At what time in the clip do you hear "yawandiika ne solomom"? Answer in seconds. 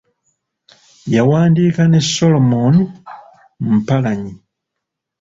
1.15-2.75